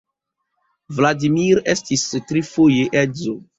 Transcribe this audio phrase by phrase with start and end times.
[0.99, 3.39] Vladimir estis trifoje edzo.